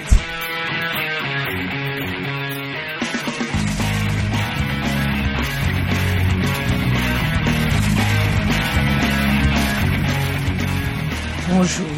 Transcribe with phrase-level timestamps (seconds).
[11.51, 11.98] Bonjour.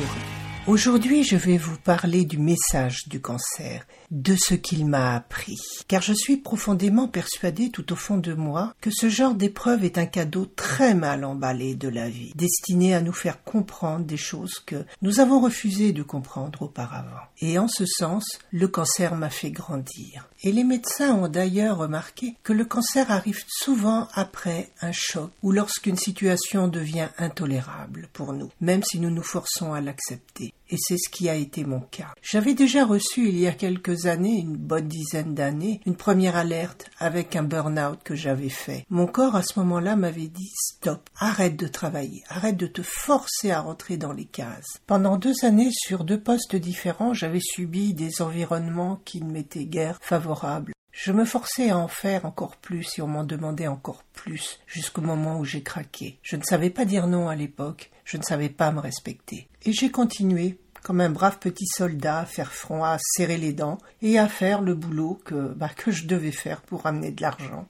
[0.66, 5.58] Aujourd'hui, je vais vous parler du message du cancer de ce qu'il m'a appris.
[5.88, 9.98] Car je suis profondément persuadée tout au fond de moi que ce genre d'épreuve est
[9.98, 14.60] un cadeau très mal emballé de la vie, destiné à nous faire comprendre des choses
[14.66, 17.24] que nous avons refusé de comprendre auparavant.
[17.40, 20.28] Et en ce sens, le cancer m'a fait grandir.
[20.42, 25.52] Et les médecins ont d'ailleurs remarqué que le cancer arrive souvent après un choc ou
[25.52, 30.52] lorsqu'une situation devient intolérable pour nous, même si nous nous forçons à l'accepter.
[30.70, 32.14] Et c'est ce qui a été mon cas.
[32.22, 36.88] J'avais déjà reçu il y a quelques années, une bonne dizaine d'années, une première alerte
[36.98, 38.86] avec un burn-out que j'avais fait.
[38.88, 43.50] Mon corps à ce moment-là m'avait dit stop, arrête de travailler, arrête de te forcer
[43.50, 44.78] à rentrer dans les cases.
[44.86, 49.98] Pendant deux années, sur deux postes différents, j'avais subi des environnements qui ne m'étaient guère
[50.00, 50.72] favorables.
[50.92, 55.00] Je me forçais à en faire encore plus et on m'en demandait encore plus jusqu'au
[55.00, 56.18] moment où j'ai craqué.
[56.22, 59.48] Je ne savais pas dire non à l'époque, je ne savais pas me respecter.
[59.62, 63.78] Et j'ai continué comme un brave petit soldat à faire front, à serrer les dents
[64.02, 67.68] et à faire le boulot que, bah, que je devais faire pour amener de l'argent.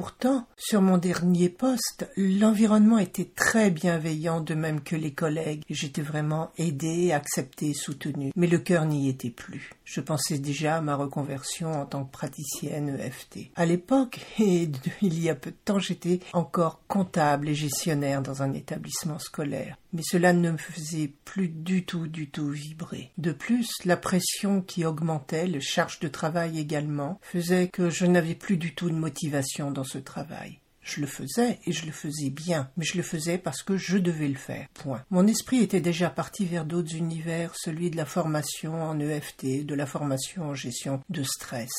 [0.00, 5.62] Pourtant, sur mon dernier poste, l'environnement était très bienveillant, de même que les collègues.
[5.68, 8.32] J'étais vraiment aidée, acceptée, soutenue.
[8.34, 9.72] Mais le cœur n'y était plus.
[9.84, 13.50] Je pensais déjà à ma reconversion en tant que praticienne EFT.
[13.56, 14.70] À l'époque, et
[15.02, 19.76] il y a peu de temps, j'étais encore comptable et gestionnaire dans un établissement scolaire.
[19.92, 23.10] Mais cela ne me faisait plus du tout, du tout vibrer.
[23.18, 28.34] De plus, la pression qui augmentait, le charge de travail également, faisait que je n'avais
[28.34, 30.60] plus du tout de motivation dans ce travail.
[30.82, 33.98] Je le faisais et je le faisais bien, mais je le faisais parce que je
[33.98, 34.66] devais le faire.
[34.74, 35.04] Point.
[35.10, 39.74] Mon esprit était déjà parti vers d'autres univers, celui de la formation en EFT, de
[39.74, 41.70] la formation en gestion de stress.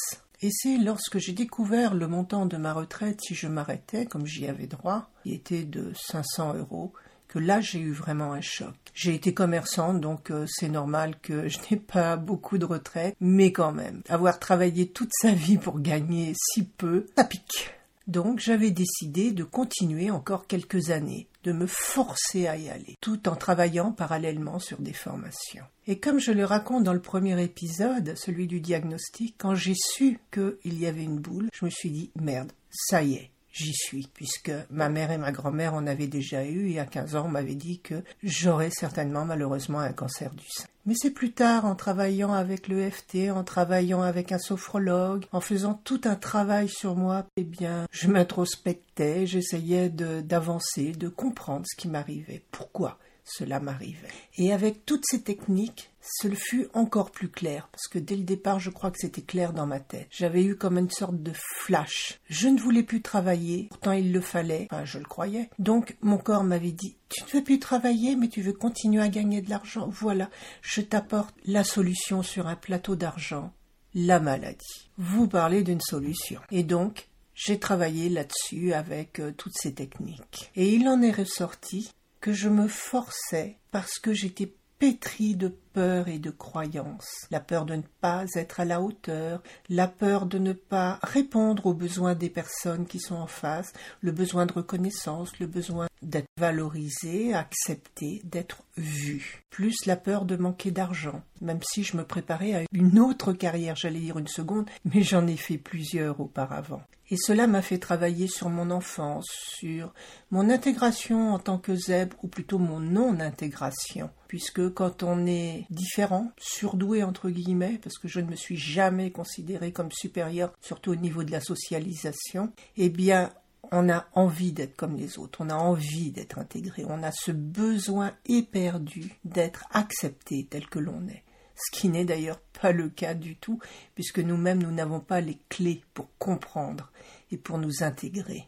[0.44, 4.48] Et c'est lorsque j'ai découvert le montant de ma retraite si je m'arrêtais, comme j'y
[4.48, 6.94] avais droit, qui était de 500 euros,
[7.31, 8.75] que là j'ai eu vraiment un choc.
[8.94, 13.53] J'ai été commerçante, donc euh, c'est normal que je n'ai pas beaucoup de retraite, mais
[13.53, 17.74] quand même, avoir travaillé toute sa vie pour gagner si peu, ça pique.
[18.08, 23.30] Donc j'avais décidé de continuer encore quelques années, de me forcer à y aller, tout
[23.30, 25.63] en travaillant parallèlement sur des formations.
[25.88, 30.19] Et comme je le raconte dans le premier épisode, celui du diagnostic, quand j'ai su
[30.34, 34.07] qu'il y avait une boule, je me suis dit merde, ça y est, j'y suis,
[34.13, 37.29] puisque ma mère et ma grand-mère en avaient déjà eu et à 15 ans on
[37.29, 40.66] m'avait dit que j'aurais certainement malheureusement un cancer du sein.
[40.85, 45.75] Mais c'est plus tard, en travaillant avec l'EFT, en travaillant avec un sophrologue, en faisant
[45.84, 51.88] tout un travail sur moi, eh bien, je m'introspectais, j'essayais d'avancer, de comprendre ce qui
[51.88, 52.41] m'arrivait.
[52.50, 52.97] Pourquoi?
[53.38, 54.08] Cela m'arrivait.
[54.38, 58.59] Et avec toutes ces techniques, ce fut encore plus clair, parce que dès le départ,
[58.59, 60.08] je crois que c'était clair dans ma tête.
[60.09, 62.19] J'avais eu comme une sorte de flash.
[62.28, 65.50] Je ne voulais plus travailler, pourtant il le fallait, enfin je le croyais.
[65.60, 69.10] Donc mon corps m'avait dit, tu ne veux plus travailler, mais tu veux continuer à
[69.10, 69.88] gagner de l'argent.
[69.89, 70.30] Voilà,
[70.62, 73.54] je t'apporte la solution sur un plateau d'argent,
[73.94, 74.89] la maladie.
[74.98, 76.42] Vous parlez d'une solution.
[76.51, 80.51] Et donc, j'ai travaillé là-dessus avec euh, toutes ces techniques.
[80.56, 86.07] Et il en est ressorti que je me forçais parce que j'étais pétri de peur
[86.07, 87.27] et de croyance.
[87.31, 91.65] La peur de ne pas être à la hauteur, la peur de ne pas répondre
[91.65, 96.29] aux besoins des personnes qui sont en face, le besoin de reconnaissance, le besoin d'être
[96.38, 102.53] valorisé, accepté, d'être vu, plus la peur de manquer d'argent, même si je me préparais
[102.53, 106.81] à une autre carrière, j'allais dire une seconde, mais j'en ai fait plusieurs auparavant.
[107.12, 109.94] Et cela m'a fait travailler sur mon enfance, sur
[110.31, 114.09] mon intégration en tant que zèbre, ou plutôt mon non-intégration.
[114.29, 119.12] Puisque quand on est différent, surdoué entre guillemets, parce que je ne me suis jamais
[119.12, 123.31] considéré comme supérieur, surtout au niveau de la socialisation, eh bien,
[123.72, 127.31] on a envie d'être comme les autres, on a envie d'être intégré, on a ce
[127.31, 131.24] besoin éperdu d'être accepté tel que l'on est
[131.62, 133.60] ce qui n'est d'ailleurs pas le cas du tout,
[133.96, 136.92] puisque nous-mêmes nous n'avons pas les clés pour comprendre
[137.31, 138.48] et pour nous intégrer.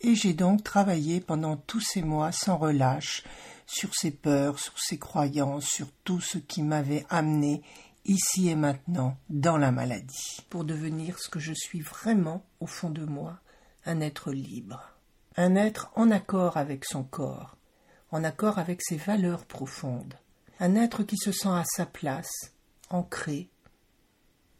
[0.00, 3.24] Et j'ai donc travaillé pendant tous ces mois sans relâche
[3.66, 7.62] sur ces peurs, sur ces croyances, sur tout ce qui m'avait amené
[8.04, 12.90] ici et maintenant dans la maladie, pour devenir ce que je suis vraiment au fond
[12.90, 13.38] de moi,
[13.84, 14.82] un être libre,
[15.36, 17.56] un être en accord avec son corps,
[18.10, 20.14] en accord avec ses valeurs profondes,
[20.60, 22.52] un être qui se sent à sa place,
[22.88, 23.50] ancré,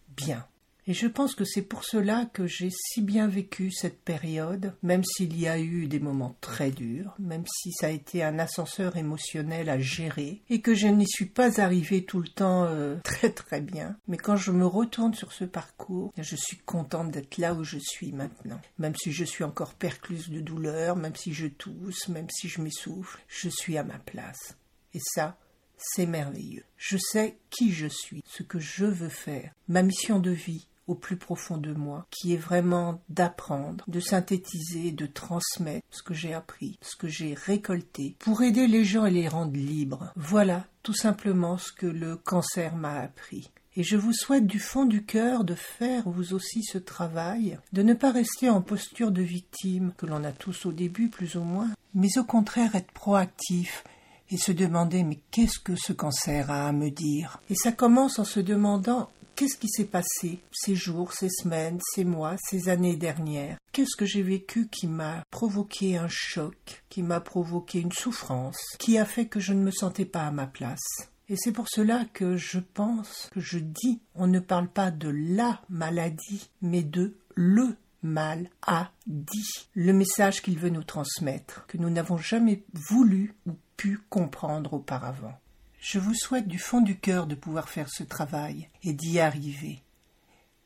[0.08, 0.46] bien.
[0.88, 5.05] Et je pense que c'est pour cela que j'ai si bien vécu cette période, même
[5.05, 8.96] s'il y a eu des moments très durs, même si ça a été un ascenseur
[8.96, 13.29] émotionnel à gérer, et que je n'y suis pas arrivée tout le temps euh, très
[13.29, 13.99] très bien.
[14.08, 17.79] Mais quand je me retourne sur ce parcours, je suis contente d'être là où je
[17.79, 18.61] suis maintenant.
[18.79, 22.62] Même si je suis encore percluse de douleur, même si je tousse, même si je
[22.62, 24.56] m'essouffle, je suis à ma place.
[24.94, 25.37] Et ça,
[25.76, 26.64] c'est merveilleux.
[26.76, 30.94] Je sais qui je suis, ce que je veux faire, ma mission de vie au
[30.94, 36.35] plus profond de moi, qui est vraiment d'apprendre, de synthétiser, de transmettre ce que j'ai
[36.35, 40.12] appris, ce que j'ai récolté, pour aider les gens et les rendre libres.
[40.17, 43.50] Voilà tout simplement ce que le cancer m'a appris.
[43.76, 47.82] Et je vous souhaite du fond du cœur de faire vous aussi ce travail, de
[47.82, 51.43] ne pas rester en posture de victime, que l'on a tous au début plus ou
[51.43, 53.84] moins, mais au contraire être proactif,
[54.31, 57.41] et se demander mais qu'est-ce que ce cancer a à me dire?
[57.50, 62.02] Et ça commence en se demandant qu'est-ce qui s'est passé ces jours, ces semaines, ces
[62.02, 63.56] mois, ces années dernières?
[63.70, 68.99] Qu'est-ce que j'ai vécu qui m'a provoqué un choc, qui m'a provoqué une souffrance, qui
[68.99, 71.08] a fait que je ne me sentais pas à ma place?
[71.29, 75.08] Et c'est pour cela que je pense, que je dis, on ne parle pas de
[75.08, 79.69] la maladie, mais de le mal a dit.
[79.75, 85.38] Le message qu'il veut nous transmettre, que nous n'avons jamais voulu ou pu comprendre auparavant.
[85.81, 89.81] Je vous souhaite du fond du cœur de pouvoir faire ce travail et d'y arriver.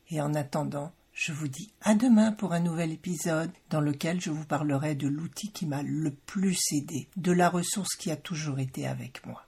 [0.08, 4.30] Et en attendant, je vous dis à demain pour un nouvel épisode dans lequel je
[4.30, 8.58] vous parlerai de l'outil qui m'a le plus aidé, de la ressource qui a toujours
[8.58, 9.44] été avec moi.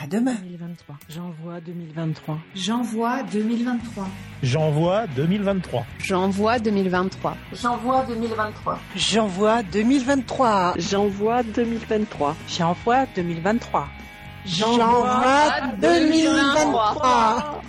[0.00, 0.36] À demain.
[0.36, 0.96] 2023.
[1.08, 2.38] J'envoie 2023.
[2.54, 4.08] J'envoie 2023.
[4.42, 5.86] J'envoie 2023.
[5.98, 7.46] J'envoie 2023.
[7.58, 8.78] J'envoie 2023.
[8.94, 10.74] J'envoie 2023.
[10.78, 12.36] J'envoie 2023.
[12.48, 13.88] J'envoie 2023.
[14.44, 17.62] J'envoie 2023.